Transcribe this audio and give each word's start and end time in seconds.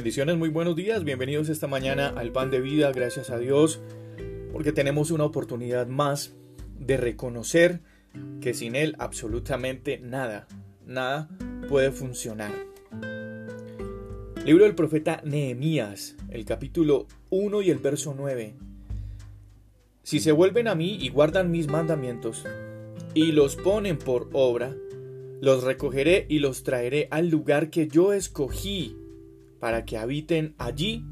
Bendiciones, 0.00 0.38
muy 0.38 0.48
buenos 0.48 0.76
días, 0.76 1.04
bienvenidos 1.04 1.50
esta 1.50 1.66
mañana 1.66 2.08
al 2.08 2.32
pan 2.32 2.50
de 2.50 2.58
vida, 2.58 2.90
gracias 2.90 3.28
a 3.28 3.36
Dios, 3.36 3.82
porque 4.50 4.72
tenemos 4.72 5.10
una 5.10 5.24
oportunidad 5.24 5.88
más 5.88 6.34
de 6.78 6.96
reconocer 6.96 7.82
que 8.40 8.54
sin 8.54 8.76
Él 8.76 8.96
absolutamente 8.98 9.98
nada, 9.98 10.48
nada 10.86 11.28
puede 11.68 11.90
funcionar. 11.90 12.50
Libro 14.42 14.64
del 14.64 14.74
profeta 14.74 15.20
Nehemías, 15.22 16.16
el 16.30 16.46
capítulo 16.46 17.06
1 17.28 17.60
y 17.60 17.70
el 17.70 17.76
verso 17.76 18.14
9. 18.16 18.54
Si 20.02 20.18
se 20.18 20.32
vuelven 20.32 20.68
a 20.68 20.74
mí 20.74 20.96
y 20.98 21.10
guardan 21.10 21.50
mis 21.50 21.68
mandamientos, 21.68 22.46
y 23.12 23.32
los 23.32 23.54
ponen 23.54 23.98
por 23.98 24.30
obra, 24.32 24.74
los 25.42 25.62
recogeré 25.62 26.24
y 26.30 26.38
los 26.38 26.62
traeré 26.62 27.06
al 27.10 27.28
lugar 27.28 27.68
que 27.68 27.86
yo 27.86 28.14
escogí 28.14 28.96
para 29.60 29.84
que 29.84 29.98
habiten 29.98 30.54
allí 30.58 31.04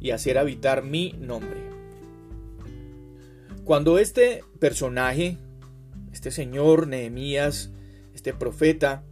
y 0.00 0.10
hacer 0.10 0.38
habitar 0.38 0.84
mi 0.84 1.14
nombre. 1.18 1.72
Cuando 3.64 3.98
este 3.98 4.44
personaje, 4.58 5.38
este 6.12 6.30
señor 6.30 6.86
Nehemías, 6.86 7.70
este 8.14 8.34
profeta, 8.34 9.04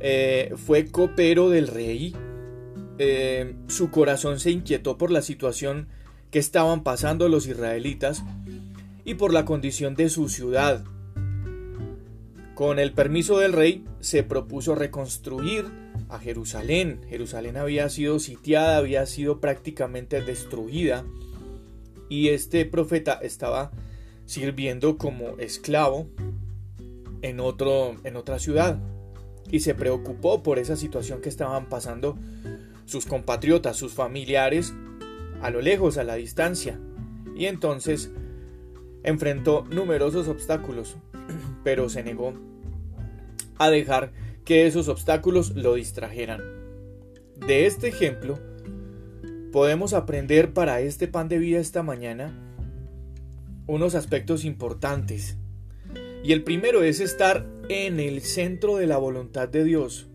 eh, 0.00 0.52
fue 0.56 0.86
copero 0.86 1.50
del 1.50 1.68
rey, 1.68 2.14
eh, 2.98 3.54
su 3.66 3.90
corazón 3.90 4.38
se 4.40 4.50
inquietó 4.50 4.96
por 4.96 5.10
la 5.10 5.22
situación 5.22 5.88
que 6.30 6.38
estaban 6.38 6.82
pasando 6.82 7.28
los 7.28 7.46
israelitas 7.46 8.22
y 9.04 9.14
por 9.14 9.32
la 9.32 9.44
condición 9.44 9.94
de 9.94 10.10
su 10.10 10.28
ciudad. 10.28 10.84
Con 12.54 12.78
el 12.78 12.92
permiso 12.92 13.38
del 13.38 13.52
rey 13.52 13.84
se 14.00 14.22
propuso 14.22 14.74
reconstruir 14.74 15.66
a 16.08 16.18
Jerusalén. 16.18 17.00
Jerusalén 17.08 17.56
había 17.56 17.88
sido 17.88 18.18
sitiada, 18.18 18.78
había 18.78 19.06
sido 19.06 19.40
prácticamente 19.40 20.20
destruida 20.20 21.04
y 22.08 22.28
este 22.28 22.64
profeta 22.64 23.14
estaba 23.14 23.72
sirviendo 24.24 24.98
como 24.98 25.38
esclavo 25.38 26.08
en, 27.22 27.40
otro, 27.40 27.96
en 28.04 28.16
otra 28.16 28.38
ciudad 28.38 28.78
y 29.50 29.60
se 29.60 29.74
preocupó 29.74 30.42
por 30.42 30.58
esa 30.58 30.76
situación 30.76 31.20
que 31.20 31.28
estaban 31.28 31.68
pasando 31.68 32.16
sus 32.84 33.06
compatriotas, 33.06 33.76
sus 33.76 33.92
familiares 33.92 34.74
a 35.42 35.50
lo 35.50 35.60
lejos, 35.60 35.98
a 35.98 36.04
la 36.04 36.14
distancia. 36.14 36.78
Y 37.36 37.46
entonces 37.46 38.10
enfrentó 39.02 39.64
numerosos 39.70 40.28
obstáculos, 40.28 40.96
pero 41.64 41.88
se 41.88 42.02
negó 42.02 42.32
a 43.58 43.70
dejar 43.70 44.12
que 44.46 44.66
esos 44.66 44.88
obstáculos 44.88 45.54
lo 45.56 45.74
distrajeran. 45.74 46.40
De 47.46 47.66
este 47.66 47.88
ejemplo, 47.88 48.38
podemos 49.52 49.92
aprender 49.92 50.54
para 50.54 50.80
este 50.80 51.08
pan 51.08 51.28
de 51.28 51.38
vida 51.38 51.58
esta 51.58 51.82
mañana 51.82 52.32
unos 53.66 53.96
aspectos 53.96 54.44
importantes. 54.44 55.36
Y 56.22 56.32
el 56.32 56.44
primero 56.44 56.84
es 56.84 57.00
estar 57.00 57.44
en 57.68 57.98
el 57.98 58.22
centro 58.22 58.76
de 58.76 58.86
la 58.86 58.98
voluntad 58.98 59.48
de 59.48 59.64
Dios. 59.64 60.06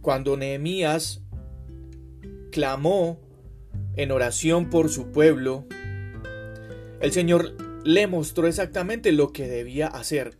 Cuando 0.00 0.36
Nehemías 0.36 1.22
clamó 2.50 3.20
en 3.94 4.10
oración 4.10 4.70
por 4.70 4.88
su 4.88 5.12
pueblo, 5.12 5.66
el 7.00 7.12
Señor 7.12 7.56
le 7.84 8.08
mostró 8.08 8.48
exactamente 8.48 9.12
lo 9.12 9.32
que 9.32 9.46
debía 9.46 9.86
hacer. 9.86 10.36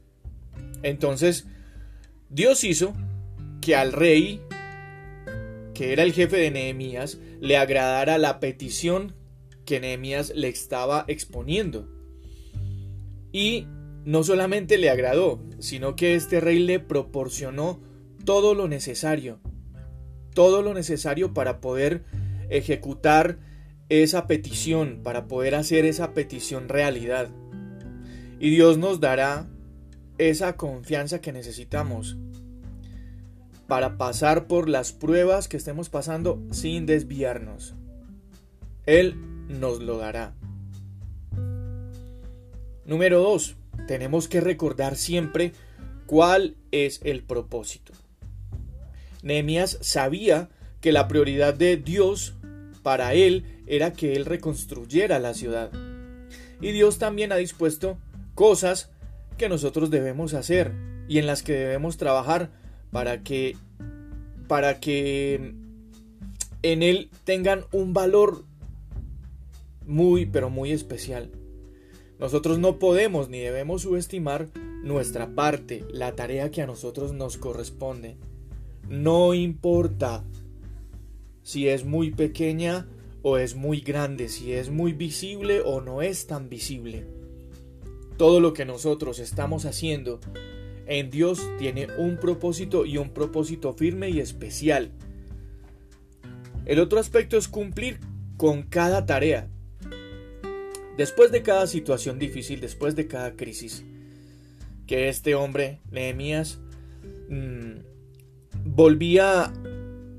Entonces, 0.83 1.47
Dios 2.29 2.65
hizo 2.65 2.95
que 3.63 3.77
al 3.77 3.93
rey, 3.93 4.43
que 5.73 5.95
era 5.95 6.03
el 6.03 6.13
jefe 6.13 6.37
de 6.37 6.51
Nehemías, 6.51 7.19
le 7.41 7.57
agradara 7.57 8.19
la 8.19 8.41
petición 8.41 9.15
que 9.65 9.81
Nehemías 9.81 10.33
le 10.35 10.49
estaba 10.49 11.05
exponiendo. 11.09 11.89
Y 13.33 13.67
no 14.05 14.25
solamente 14.25 14.77
le 14.77 14.91
agradó, 14.91 15.41
sino 15.61 15.97
que 15.97 16.17
este 16.17 16.41
rey 16.41 16.59
le 16.59 16.81
proporcionó 16.81 17.81
todo 18.25 18.55
lo 18.55 18.67
necesario, 18.69 19.41
todo 20.35 20.61
lo 20.63 20.75
necesario 20.75 21.33
para 21.33 21.61
poder 21.61 22.05
ejecutar 22.51 23.39
esa 23.89 24.27
petición, 24.27 25.01
para 25.05 25.29
poder 25.29 25.55
hacer 25.55 25.85
esa 25.85 26.15
petición 26.15 26.69
realidad. 26.69 27.31
Y 28.41 28.51
Dios 28.51 28.77
nos 28.77 28.99
dará 28.99 29.49
esa 30.19 30.57
confianza 30.57 31.21
que 31.21 31.33
necesitamos 31.33 32.17
para 33.73 33.97
pasar 33.97 34.49
por 34.49 34.69
las 34.69 34.93
pruebas 34.93 35.49
que 35.49 35.57
estemos 35.57 35.89
pasando 35.89 36.43
sin 36.51 36.85
desviarnos. 36.85 37.73
Él 38.85 39.17
nos 39.49 39.81
lo 39.81 39.97
dará. 39.97 40.35
Número 42.85 43.23
2. 43.23 43.57
Tenemos 43.89 44.29
que 44.29 44.43
recordar 44.43 44.95
siempre 44.95 45.55
cuál 46.05 46.55
es 46.71 47.01
el 47.03 47.23
propósito. 47.23 47.95
Nehemías 49.23 49.79
sabía 49.81 50.51
que 50.83 50.93
la 50.93 51.09
prioridad 51.09 51.55
de 51.55 51.79
Dios 51.79 52.35
para 52.83 53.15
él 53.15 53.63
era 53.67 53.95
que 53.95 54.13
él 54.13 54.27
reconstruyera 54.27 55.19
la 55.19 55.33
ciudad. 55.33 55.71
Y 56.61 56.73
Dios 56.73 56.99
también 56.99 57.33
ha 57.33 57.37
dispuesto 57.37 57.97
cosas 58.35 58.91
que 59.39 59.49
nosotros 59.49 59.89
debemos 59.89 60.35
hacer 60.35 60.73
y 61.09 61.17
en 61.17 61.27
las 61.27 61.43
que 61.43 61.55
debemos 61.55 61.97
trabajar 61.97 62.51
para 62.93 63.23
que 63.25 63.57
para 64.47 64.79
que 64.79 65.55
en 66.63 66.83
él 66.83 67.11
tengan 67.25 67.65
un 67.73 67.93
valor 67.93 68.45
muy 69.87 70.27
pero 70.27 70.51
muy 70.51 70.71
especial. 70.71 71.31
Nosotros 72.21 72.61
no 72.61 72.79
podemos 72.79 73.29
ni 73.29 73.41
debemos 73.41 73.83
subestimar 73.83 74.49
nuestra 74.85 75.35
parte, 75.35 75.85
la 75.91 76.15
tarea 76.15 76.53
que 76.53 76.63
a 76.63 76.67
nosotros 76.67 77.13
nos 77.13 77.37
corresponde. 77.37 78.17
No 78.89 79.35
importa 79.35 80.23
si 81.43 81.69
es 81.69 81.85
muy 81.85 82.13
pequeña 82.13 82.87
o 83.23 83.39
es 83.39 83.57
muy 83.57 83.81
grande, 83.81 84.29
si 84.29 84.53
es 84.53 84.71
muy 84.71 84.93
visible 84.93 85.63
o 85.65 85.81
no 85.81 86.03
es 86.03 86.27
tan 86.27 86.49
visible. 86.49 87.07
Todo 88.19 88.39
lo 88.39 88.53
que 88.53 88.65
nosotros 88.65 89.19
estamos 89.19 89.65
haciendo 89.65 90.21
en 90.87 91.11
Dios 91.11 91.41
tiene 91.59 91.89
un 91.97 92.17
propósito 92.17 92.85
y 92.85 92.99
un 92.99 93.11
propósito 93.11 93.73
firme 93.73 94.11
y 94.11 94.21
especial. 94.21 94.91
El 96.65 96.79
otro 96.79 96.99
aspecto 96.99 97.37
es 97.37 97.49
cumplir 97.49 97.99
con 98.37 98.63
cada 98.63 99.07
tarea. 99.07 99.49
Después 100.97 101.33
de 101.33 101.43
cada 101.43 101.67
situación 101.67 102.19
difícil, 102.19 102.61
después 102.61 102.95
de 102.95 103.07
cada 103.07 103.35
crisis, 103.35 103.85
que 104.87 105.09
este 105.09 105.35
hombre, 105.35 105.81
Nehemías, 105.91 106.59
mm, 107.29 107.79
volvía, 108.65 109.53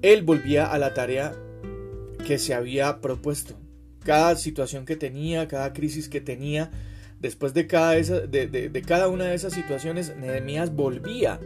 él 0.01 0.24
volvía 0.24 0.72
a 0.72 0.78
la 0.80 0.94
tarea 0.94 1.35
que 2.25 2.40
se 2.40 2.53
había 2.53 3.01
propuesto. 3.01 3.56
Cada 4.03 4.35
situación 4.35 4.85
que 4.85 4.95
tenía, 4.95 5.47
cada 5.47 5.74
crisis 5.74 6.09
que 6.09 6.22
tenía, 6.22 6.72
Después 7.24 7.54
de 7.54 7.68
cada, 7.68 7.94
de, 7.94 8.84
cada 8.86 9.08
una 9.08 9.24
de 9.24 9.36
esas 9.36 9.54
situaciones, 9.54 10.14
Nehemías 10.18 10.76
volvía 10.76 11.40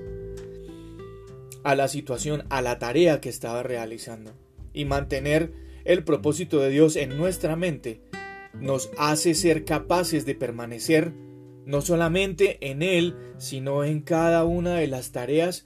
a 1.63 1.75
la 1.75 1.87
situación, 1.87 2.45
a 2.49 2.63
la 2.63 2.79
tarea 2.79 3.21
que 3.21 3.29
estaba 3.29 3.61
realizando. 3.61 4.33
Y 4.73 4.85
mantener 4.85 5.53
el 5.85 6.03
propósito 6.03 6.59
de 6.59 6.71
Dios 6.71 6.95
en 6.95 7.15
nuestra 7.15 7.55
mente 7.55 8.01
nos 8.59 8.89
hace 8.97 9.35
ser 9.35 9.65
capaces 9.65 10.25
de 10.25 10.33
permanecer 10.33 11.13
no 11.67 11.81
solamente 11.81 12.57
en 12.71 12.81
Él, 12.81 13.15
sino 13.37 13.83
en 13.83 14.01
cada 14.01 14.45
una 14.45 14.77
de 14.77 14.87
las 14.87 15.11
tareas 15.11 15.63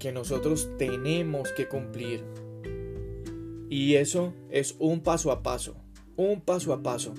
que 0.00 0.10
nosotros 0.10 0.70
tenemos 0.76 1.52
que 1.52 1.68
cumplir. 1.68 2.24
Y 3.70 3.94
eso 3.94 4.34
es 4.50 4.74
un 4.80 5.02
paso 5.02 5.30
a 5.30 5.44
paso, 5.44 5.76
un 6.16 6.40
paso 6.40 6.72
a 6.72 6.82
paso. 6.82 7.14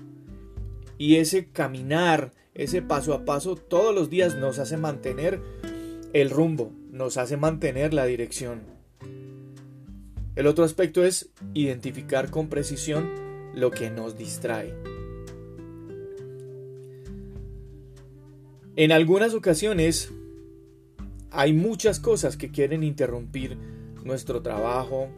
Y 0.98 1.18
ese 1.18 1.50
caminar, 1.52 2.32
ese 2.54 2.82
paso 2.82 3.14
a 3.14 3.26
paso, 3.26 3.56
todos 3.56 3.94
los 3.94 4.10
días 4.10 4.36
nos 4.36 4.60
hace 4.60 4.78
mantener 4.78 5.42
el 6.14 6.30
rumbo, 6.30 6.72
nos 6.92 7.18
hace 7.18 7.38
mantener 7.38 7.94
la 7.94 8.06
dirección. 8.06 8.62
El 10.36 10.48
otro 10.48 10.64
aspecto 10.64 11.04
es 11.04 11.30
identificar 11.54 12.30
con 12.30 12.48
precisión 12.48 13.10
lo 13.56 13.72
que 13.72 13.90
nos 13.90 14.18
distrae. 14.18 14.74
En 18.76 18.92
algunas 18.92 19.34
ocasiones 19.34 20.12
hay 21.32 21.54
muchas 21.54 22.00
cosas 22.00 22.38
que 22.38 22.52
quieren 22.52 22.84
interrumpir 22.84 23.58
nuestro 24.04 24.44
trabajo, 24.44 25.10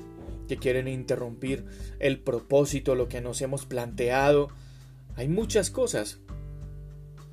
que 0.48 0.58
quieren 0.58 0.88
interrumpir 0.88 1.66
el 2.00 2.20
propósito, 2.20 2.96
lo 2.96 3.10
que 3.10 3.20
nos 3.20 3.42
hemos 3.42 3.66
planteado, 3.66 4.50
hay 5.16 5.28
muchas 5.28 5.70
cosas 5.70 6.20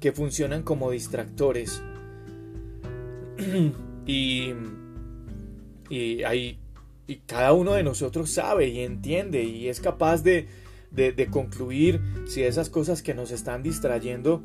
que 0.01 0.13
funcionan 0.13 0.63
como 0.63 0.91
distractores. 0.91 1.83
y, 4.07 4.53
y 5.91 7.17
cada 7.27 7.53
uno 7.53 7.75
de 7.75 7.83
nosotros 7.83 8.31
sabe 8.31 8.69
y 8.69 8.81
entiende 8.81 9.45
y 9.45 9.69
es 9.69 9.81
capaz 9.81 10.23
de, 10.23 10.49
de, 10.91 11.27
concluir 11.27 12.01
si 12.27 12.43
esas 12.43 12.71
cosas 12.71 13.03
que 13.03 13.15
nos 13.15 13.31
están 13.31 13.63
distrayendo 13.63 14.43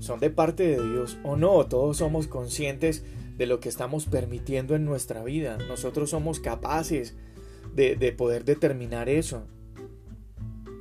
son 0.00 0.20
de 0.20 0.30
parte 0.30 0.66
de 0.66 0.82
Dios 0.82 1.18
o 1.24 1.36
no. 1.36 1.66
Todos 1.66 1.98
somos 1.98 2.28
conscientes 2.28 3.04
de 3.36 3.46
lo 3.46 3.60
que 3.60 3.68
estamos 3.68 4.06
permitiendo 4.06 4.74
en 4.74 4.84
nuestra 4.84 5.22
vida. 5.24 5.58
Nosotros 5.68 6.10
somos 6.10 6.40
capaces 6.40 7.16
de, 7.74 7.96
de, 7.96 8.12
poder 8.12 8.44
determinar 8.44 9.08
eso. 9.08 9.46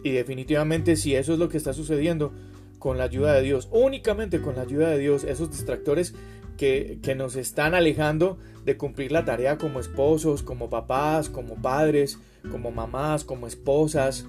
Y 0.05 0.11
definitivamente 0.11 0.97
si 0.97 1.15
eso 1.15 1.33
es 1.33 1.39
lo 1.39 1.49
que 1.49 1.57
está 1.57 1.73
sucediendo, 1.73 2.31
con 2.77 2.99
la 2.99 3.05
ayuda 3.05 3.33
de 3.33 3.41
Dios, 3.41 3.67
únicamente 3.71 4.39
con 4.39 4.55
la 4.55 4.61
ayuda 4.61 4.91
de 4.91 4.99
Dios, 4.99 5.23
esos 5.23 5.49
distractores 5.49 6.13
que, 6.57 6.99
que 7.01 7.15
nos 7.15 7.35
están 7.35 7.73
alejando 7.73 8.37
de 8.65 8.77
cumplir 8.77 9.11
la 9.11 9.25
tarea 9.25 9.57
como 9.57 9.79
esposos, 9.79 10.43
como 10.43 10.69
papás, 10.69 11.27
como 11.27 11.55
padres, 11.55 12.19
como 12.51 12.69
mamás, 12.69 13.23
como 13.23 13.47
esposas, 13.47 14.27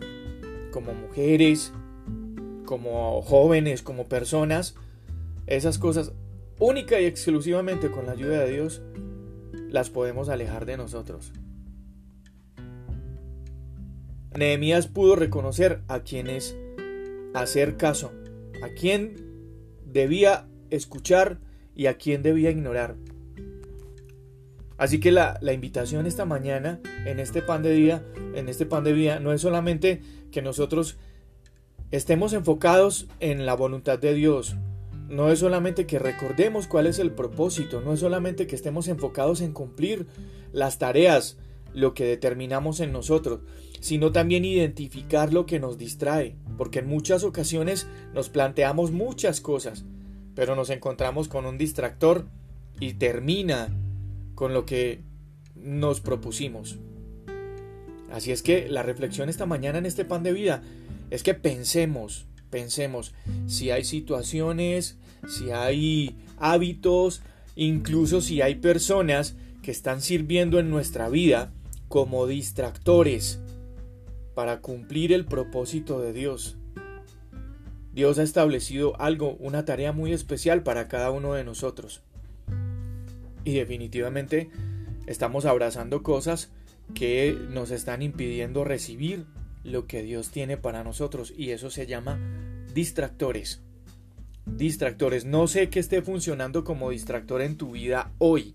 como 0.73 0.95
mujeres, 0.95 1.75
como 2.65 3.21
jóvenes, 3.21 3.83
como 3.83 4.09
personas, 4.09 4.77
esas 5.47 5.77
cosas 5.77 6.13
única 6.59 6.99
y 7.03 7.05
exclusivamente 7.05 7.91
con 7.91 8.07
la 8.07 8.13
ayuda 8.13 8.39
de 8.39 8.51
Dios 8.51 8.81
las 9.69 9.91
podemos 9.91 10.31
alejar 10.31 10.65
de 10.65 10.79
nosotros. 10.79 11.35
Nehemías 14.37 14.87
pudo 14.87 15.17
reconocer 15.17 15.83
a 15.89 16.01
quienes 16.01 16.57
hacer 17.35 17.77
caso, 17.77 18.13
a 18.63 18.69
quién 18.69 19.17
debía 19.85 20.49
escuchar 20.71 21.39
y 21.75 21.87
a 21.87 21.97
quién 21.97 22.23
debía 22.23 22.51
ignorar. 22.51 22.97
Así 24.79 25.01
que 25.01 25.11
la, 25.11 25.39
la, 25.41 25.55
invitación 25.55 26.07
esta 26.07 26.27
mañana 26.27 26.81
en 27.07 27.19
este 27.19 27.41
pan 27.41 27.63
de 27.63 27.73
día, 27.73 28.05
en 28.35 28.49
este 28.49 28.67
pan 28.67 28.85
de 28.85 28.93
vida, 28.93 29.21
no 29.21 29.33
es 29.33 29.41
solamente 29.41 30.03
que 30.31 30.43
nosotros 30.43 30.99
estemos 31.91 32.35
enfocados 32.35 33.07
en 33.21 33.47
la 33.47 33.55
voluntad 33.55 33.99
de 33.99 34.13
Dios. 34.13 34.57
No 35.09 35.31
es 35.31 35.39
solamente 35.39 35.87
que 35.87 35.99
recordemos 35.99 36.67
cuál 36.67 36.87
es 36.87 36.99
el 36.99 37.13
propósito, 37.13 37.81
no 37.81 37.93
es 37.93 38.01
solamente 38.01 38.47
que 38.47 38.57
estemos 38.57 38.89
enfocados 38.89 39.41
en 39.41 39.53
cumplir 39.53 40.07
las 40.53 40.79
tareas, 40.79 41.39
lo 41.73 41.95
que 41.95 42.05
determinamos 42.05 42.81
en 42.81 42.93
nosotros, 42.93 43.41
sino 43.81 44.13
también 44.13 44.45
identificar 44.45 45.33
lo 45.33 45.47
que 45.47 45.61
nos 45.61 45.79
distrae, 45.79 46.37
porque 46.57 46.81
en 46.81 46.89
muchas 46.89 47.25
ocasiones 47.25 47.87
nos 48.15 48.29
planteamos 48.29 48.91
muchas 48.91 49.41
cosas, 49.41 49.85
pero 50.35 50.55
nos 50.55 50.71
encontramos 50.71 51.29
con 51.29 51.47
un 51.47 51.59
distractor 51.59 52.27
y 52.81 52.95
termina 52.95 53.69
con 54.35 54.53
lo 54.53 54.67
que 54.67 55.01
nos 55.55 56.01
propusimos. 56.01 56.79
Así 58.11 58.33
es 58.33 58.43
que 58.43 58.69
la 58.69 58.83
reflexión 58.83 59.29
esta 59.29 59.47
mañana 59.47 59.79
en 59.79 59.87
este 59.87 60.05
pan 60.05 60.23
de 60.23 60.33
vida 60.33 60.63
es 61.11 61.23
que 61.23 61.35
pensemos, 61.35 62.27
pensemos 62.51 63.15
si 63.47 63.71
hay 63.71 63.85
situaciones, 63.85 64.99
si 65.27 65.51
hay 65.51 66.17
hábitos, 66.39 67.23
incluso 67.57 68.21
si 68.21 68.43
hay 68.43 68.57
personas 68.57 69.37
que 69.63 69.71
están 69.71 70.01
sirviendo 70.01 70.61
en 70.61 70.71
nuestra 70.71 71.09
vida 71.09 71.53
como 71.89 72.27
distractores 72.27 73.41
para 74.37 74.61
cumplir 74.61 75.15
el 75.15 75.25
propósito 75.25 75.99
de 75.99 76.13
Dios. 76.13 76.59
Dios 77.95 78.19
ha 78.19 78.23
establecido 78.23 79.01
algo, 79.01 79.35
una 79.37 79.65
tarea 79.65 79.93
muy 79.93 80.13
especial 80.13 80.63
para 80.63 80.89
cada 80.89 81.11
uno 81.11 81.33
de 81.33 81.43
nosotros. 81.43 82.03
Y 83.45 83.55
definitivamente 83.55 84.51
estamos 85.07 85.47
abrazando 85.47 86.03
cosas 86.03 86.53
que 86.93 87.35
nos 87.49 87.71
están 87.71 88.03
impidiendo 88.03 88.63
recibir 88.63 89.25
lo 89.65 89.87
que 89.87 90.03
Dios 90.03 90.29
tiene 90.29 90.59
para 90.59 90.85
nosotros 90.85 91.33
y 91.35 91.53
eso 91.53 91.71
se 91.71 91.87
llama 91.87 92.21
distractores. 92.75 93.63
Distractores. 94.45 95.25
No 95.25 95.49
sé 95.49 95.71
qué 95.71 95.81
esté 95.81 96.03
funcionando 96.03 96.63
como 96.63 96.91
distractor 96.91 97.41
en 97.41 97.57
tu 97.57 97.71
vida 97.71 98.13
hoy. 98.19 98.55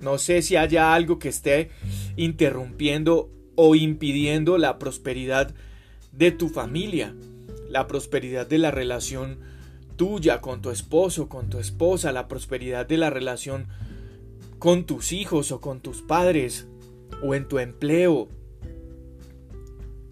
No 0.00 0.18
sé 0.18 0.42
si 0.42 0.56
haya 0.56 0.92
algo 0.92 1.20
que 1.20 1.28
esté 1.28 1.70
interrumpiendo 2.16 3.30
o 3.62 3.74
impidiendo 3.74 4.56
la 4.56 4.78
prosperidad 4.78 5.54
de 6.12 6.30
tu 6.30 6.48
familia, 6.48 7.14
la 7.68 7.86
prosperidad 7.86 8.46
de 8.46 8.56
la 8.56 8.70
relación 8.70 9.38
tuya 9.96 10.40
con 10.40 10.62
tu 10.62 10.70
esposo, 10.70 11.28
con 11.28 11.50
tu 11.50 11.58
esposa, 11.58 12.10
la 12.10 12.26
prosperidad 12.26 12.86
de 12.86 12.96
la 12.96 13.10
relación 13.10 13.66
con 14.58 14.86
tus 14.86 15.12
hijos 15.12 15.52
o 15.52 15.60
con 15.60 15.80
tus 15.80 16.00
padres, 16.00 16.68
o 17.22 17.34
en 17.34 17.48
tu 17.48 17.58
empleo. 17.58 18.30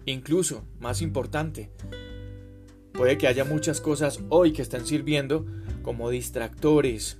Incluso, 0.05 0.63
más 0.79 1.01
importante, 1.01 1.71
puede 2.93 3.17
que 3.17 3.25
haya 3.25 3.45
muchas 3.45 3.81
cosas 3.81 4.19
hoy 4.29 4.53
que 4.53 4.61
están 4.61 4.85
sirviendo 4.85 5.47
como 5.81 6.11
distractores 6.11 7.17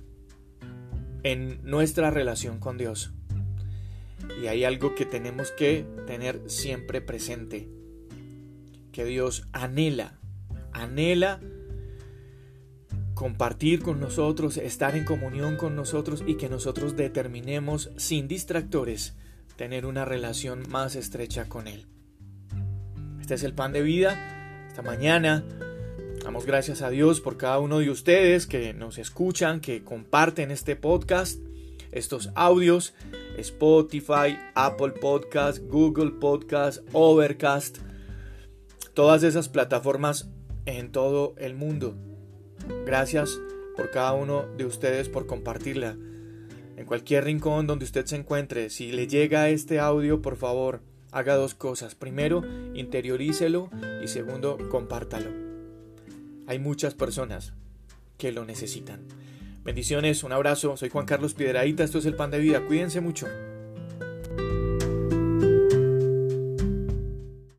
en 1.24 1.58
nuestra 1.64 2.12
relación 2.12 2.60
con 2.60 2.78
Dios. 2.78 3.14
Y 4.42 4.46
hay 4.46 4.64
algo 4.64 4.94
que 4.94 5.06
tenemos 5.06 5.50
que 5.52 5.84
tener 6.06 6.42
siempre 6.50 7.00
presente, 7.00 7.68
que 8.92 9.04
Dios 9.04 9.48
anhela, 9.52 10.18
anhela 10.72 11.40
compartir 13.20 13.82
con 13.82 14.00
nosotros, 14.00 14.56
estar 14.56 14.96
en 14.96 15.04
comunión 15.04 15.56
con 15.56 15.76
nosotros 15.76 16.24
y 16.26 16.36
que 16.36 16.48
nosotros 16.48 16.96
determinemos 16.96 17.90
sin 17.98 18.28
distractores 18.28 19.14
tener 19.56 19.84
una 19.84 20.06
relación 20.06 20.64
más 20.70 20.96
estrecha 20.96 21.46
con 21.46 21.68
Él. 21.68 21.84
Este 23.20 23.34
es 23.34 23.42
el 23.42 23.52
pan 23.52 23.74
de 23.74 23.82
vida. 23.82 24.66
Esta 24.68 24.80
mañana 24.80 25.44
damos 26.24 26.46
gracias 26.46 26.80
a 26.80 26.88
Dios 26.88 27.20
por 27.20 27.36
cada 27.36 27.58
uno 27.58 27.80
de 27.80 27.90
ustedes 27.90 28.46
que 28.46 28.72
nos 28.72 28.96
escuchan, 28.96 29.60
que 29.60 29.84
comparten 29.84 30.50
este 30.50 30.74
podcast, 30.76 31.40
estos 31.92 32.30
audios, 32.34 32.94
Spotify, 33.38 34.38
Apple 34.54 34.92
Podcast, 35.00 35.58
Google 35.68 36.12
Podcast, 36.12 36.86
Overcast, 36.92 37.78
todas 38.94 39.22
esas 39.22 39.48
plataformas 39.48 40.28
en 40.66 40.92
todo 40.92 41.34
el 41.38 41.54
mundo. 41.54 41.96
Gracias 42.84 43.38
por 43.76 43.90
cada 43.90 44.12
uno 44.12 44.44
de 44.56 44.64
ustedes 44.64 45.08
por 45.08 45.26
compartirla 45.26 45.96
en 46.80 46.86
cualquier 46.86 47.24
rincón 47.24 47.66
donde 47.66 47.84
usted 47.84 48.06
se 48.06 48.16
encuentre, 48.16 48.70
si 48.70 48.90
le 48.90 49.06
llega 49.06 49.50
este 49.50 49.78
audio, 49.78 50.22
por 50.22 50.36
favor, 50.36 50.80
haga 51.12 51.34
dos 51.34 51.54
cosas. 51.54 51.94
Primero, 51.94 52.42
interiorícelo 52.72 53.68
y 54.02 54.08
segundo, 54.08 54.56
compártalo. 54.70 55.28
Hay 56.46 56.58
muchas 56.58 56.94
personas 56.94 57.52
que 58.16 58.32
lo 58.32 58.46
necesitan. 58.46 59.00
Bendiciones, 59.70 60.24
un 60.24 60.32
abrazo, 60.32 60.76
soy 60.76 60.88
Juan 60.88 61.06
Carlos 61.06 61.34
Piedraíta, 61.34 61.84
esto 61.84 61.98
es 61.98 62.04
el 62.04 62.16
pan 62.16 62.32
de 62.32 62.40
vida, 62.40 62.60
cuídense 62.66 63.00
mucho. 63.00 63.28